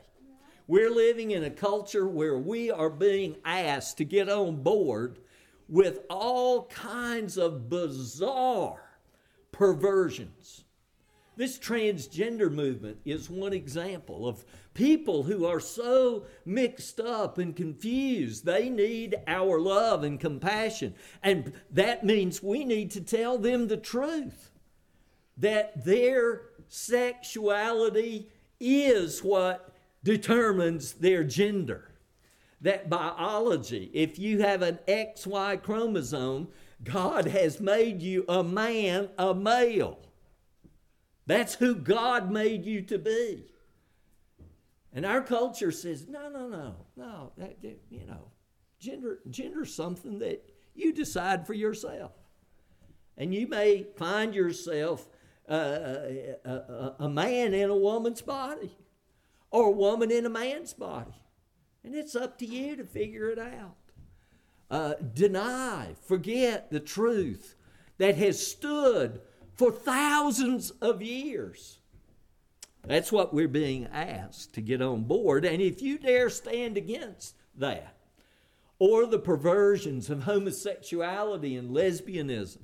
[0.68, 5.20] We're living in a culture where we are being asked to get on board
[5.70, 8.82] with all kinds of bizarre
[9.52, 10.66] perversions.
[11.38, 18.44] This transgender movement is one example of people who are so mixed up and confused.
[18.44, 20.96] They need our love and compassion.
[21.22, 24.50] And that means we need to tell them the truth
[25.38, 28.30] that their sexuality
[28.60, 31.92] is what determines their gender.
[32.62, 36.48] That biology, if you have an XY chromosome,
[36.84, 40.00] God has made you a man, a male.
[41.28, 43.44] That's who God made you to be.
[44.94, 47.58] And our culture says, no, no, no, no, that,
[47.90, 48.32] you know,
[48.80, 52.14] gender, gender's something that you decide for yourself.
[53.18, 55.08] And you may find yourself
[55.50, 58.72] uh, a, a, a man in a woman's body
[59.52, 61.22] or a woman in a man's body.
[61.84, 63.76] And it's up to you to figure it out.
[64.70, 67.56] Uh, deny, forget the truth
[67.98, 69.22] that has stood
[69.58, 71.80] for thousands of years.
[72.86, 75.44] That's what we're being asked to get on board.
[75.44, 77.96] And if you dare stand against that,
[78.80, 82.60] or the perversions of homosexuality and lesbianism,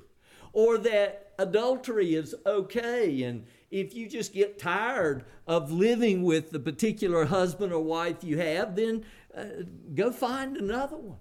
[0.54, 6.60] or that adultery is okay, and if you just get tired of living with the
[6.60, 9.04] particular husband or wife you have, then
[9.36, 9.46] uh,
[9.96, 11.18] go find another one.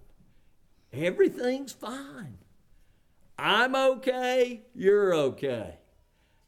[0.92, 2.36] Everything's fine.
[3.44, 5.78] I'm okay, you're okay.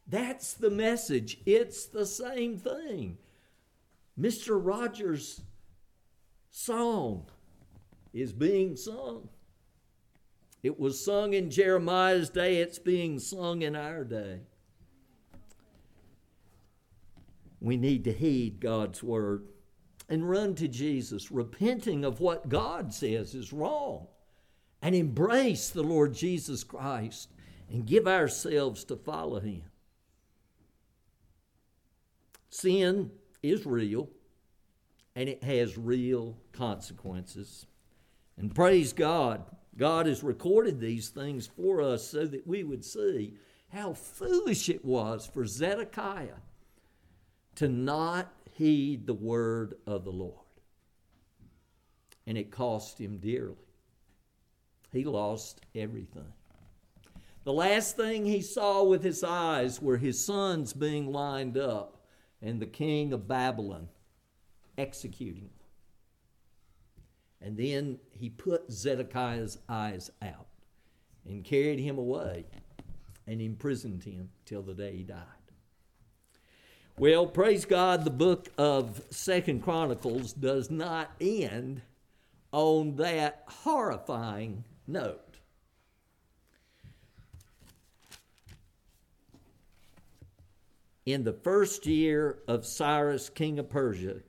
[0.07, 1.39] That's the message.
[1.45, 3.17] It's the same thing.
[4.17, 4.57] Mr.
[4.57, 5.41] Rogers'
[6.51, 7.25] song
[8.13, 9.27] is being sung.
[10.63, 14.39] It was sung in Jeremiah's day, it's being sung in our day.
[17.59, 19.49] We need to heed God's word
[20.07, 24.07] and run to Jesus, repenting of what God says is wrong
[24.85, 27.31] and embrace the Lord Jesus Christ
[27.71, 29.63] and give ourselves to follow Him.
[32.51, 33.09] Sin
[33.41, 34.07] is real
[35.15, 37.65] and it has real consequences.
[38.37, 39.43] And praise God,
[39.75, 43.33] God has recorded these things for us so that we would see
[43.69, 46.41] how foolish it was for Zedekiah
[47.55, 50.45] to not heed the word of the Lord.
[52.27, 53.64] And it cost him dearly.
[54.95, 56.31] He lost everything.
[57.43, 62.05] The last thing he saw with his eyes were his sons being lined up
[62.41, 63.89] and the king of Babylon
[64.77, 65.67] executing them.
[67.41, 70.47] And then he put Zedekiah's eyes out
[71.27, 72.45] and carried him away
[73.27, 75.25] and imprisoned him till the day he died.
[76.97, 81.81] Well, praise God, the book of Second Chronicles does not end
[82.53, 85.37] on that horrifying note.
[91.05, 94.21] In the first year of Cyrus, king of Persia,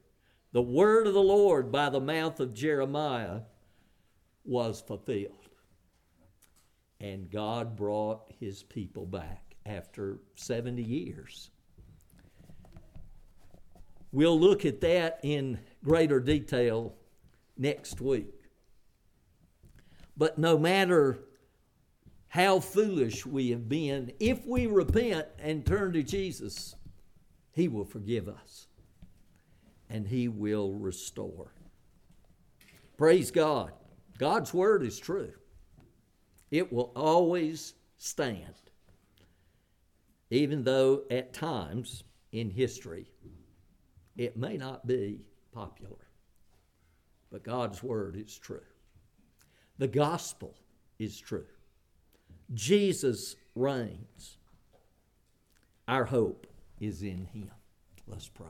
[0.53, 3.41] the word of the Lord by the mouth of Jeremiah
[4.45, 5.49] was fulfilled.
[7.01, 11.51] And God brought his people back after 70 years.
[14.13, 16.95] We'll look at that in greater detail
[17.59, 18.36] next week.
[20.17, 21.19] But no matter
[22.37, 24.12] how foolish we have been.
[24.21, 26.75] If we repent and turn to Jesus,
[27.53, 28.67] He will forgive us
[29.89, 31.55] and He will restore.
[32.99, 33.73] Praise God.
[34.19, 35.33] God's Word is true,
[36.51, 38.71] it will always stand,
[40.31, 43.11] even though at times in history
[44.17, 45.21] it may not be
[45.53, 46.07] popular.
[47.31, 48.61] But God's Word is true.
[49.79, 50.55] The gospel
[50.99, 51.47] is true.
[52.55, 54.39] Jesus reigns.
[55.89, 56.47] Our hope
[56.81, 57.51] is in Him.
[58.07, 58.47] Let's pray.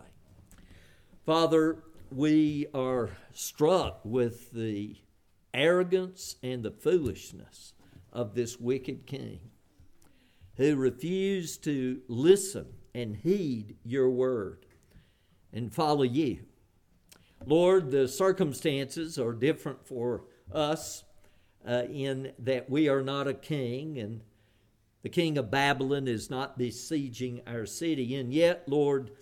[1.25, 4.97] Father, we are struck with the
[5.53, 7.73] arrogance and the foolishness
[8.13, 9.41] of this wicked king
[10.57, 14.67] who refused to listen and heed your word
[15.53, 16.39] and follow you.
[17.45, 21.05] Lord, the circumstances are different for us
[21.67, 24.21] uh, in that we are not a king and
[25.03, 28.17] the king of Babylon is not besieging our city.
[28.17, 29.13] And yet, Lord,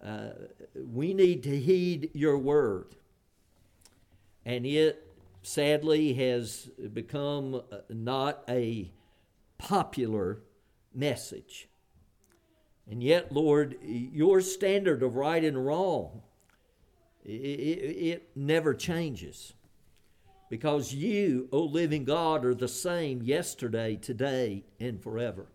[0.00, 0.30] uh,
[0.76, 2.94] we need to heed your word.
[4.46, 5.04] And it
[5.42, 8.92] sadly has become uh, not a
[9.58, 10.38] popular
[10.94, 11.68] message.
[12.88, 16.22] And yet, Lord, your standard of right and wrong,
[17.24, 19.54] it, it, it never changes
[20.52, 25.46] because you, O living God, are the same yesterday, today, and forever.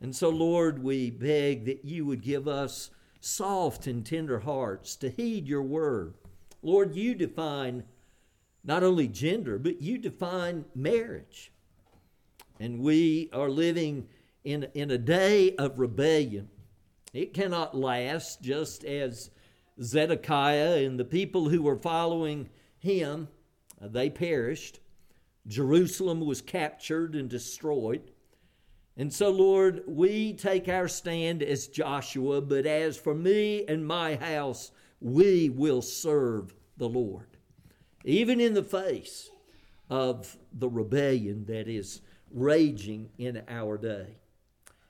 [0.00, 2.88] And so, Lord, we beg that you would give us
[3.20, 6.14] soft and tender hearts to heed your word.
[6.62, 7.84] Lord, you define
[8.64, 11.52] not only gender, but you define marriage.
[12.58, 14.08] And we are living
[14.42, 16.48] in, in a day of rebellion.
[17.12, 19.28] It cannot last, just as
[19.82, 22.48] Zedekiah and the people who were following
[22.78, 23.28] him
[23.82, 24.80] Uh, they perished.
[25.46, 28.10] Jerusalem was captured and destroyed.
[28.96, 34.16] And so, Lord, we take our stand as Joshua, but as for me and my
[34.16, 34.70] house,
[35.00, 37.26] we will serve the Lord,
[38.04, 39.30] even in the face
[39.90, 42.00] of the rebellion that is
[42.30, 44.16] raging in our day.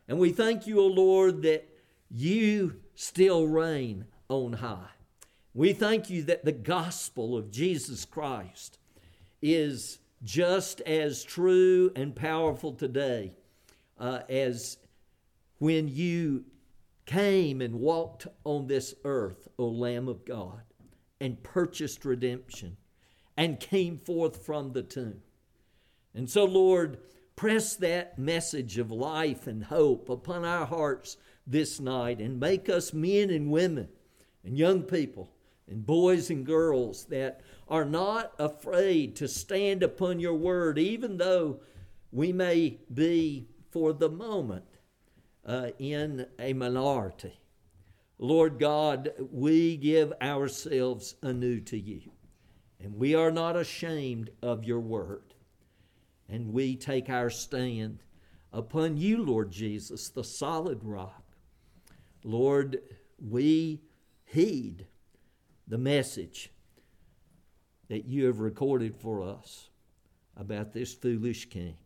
[0.08, 1.68] And we thank you, O Lord, that
[2.08, 4.95] you still reign on high.
[5.56, 8.78] We thank you that the gospel of Jesus Christ
[9.40, 13.32] is just as true and powerful today
[13.98, 14.76] uh, as
[15.56, 16.44] when you
[17.06, 20.60] came and walked on this earth, O Lamb of God,
[21.22, 22.76] and purchased redemption
[23.34, 25.22] and came forth from the tomb.
[26.14, 26.98] And so, Lord,
[27.34, 32.92] press that message of life and hope upon our hearts this night and make us
[32.92, 33.88] men and women
[34.44, 35.30] and young people
[35.68, 41.60] and boys and girls that are not afraid to stand upon your word, even though
[42.12, 44.78] we may be for the moment
[45.44, 47.40] uh, in a minority.
[48.18, 52.00] Lord God, we give ourselves anew to you,
[52.80, 55.34] and we are not ashamed of your word.
[56.28, 58.02] And we take our stand
[58.52, 61.22] upon you, Lord Jesus, the solid rock.
[62.24, 62.80] Lord,
[63.18, 63.82] we
[64.24, 64.86] heed
[65.66, 66.50] the message
[67.88, 69.68] that you have recorded for us
[70.36, 71.76] about this foolish king.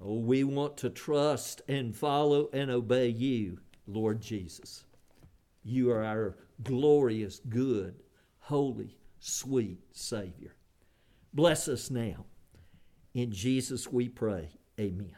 [0.00, 4.84] Oh, we want to trust and follow and obey you, Lord Jesus.
[5.62, 8.02] You are our glorious, good,
[8.40, 10.54] holy, sweet Savior.
[11.32, 12.26] Bless us now.
[13.14, 14.48] In Jesus we pray.
[14.80, 15.14] Amen.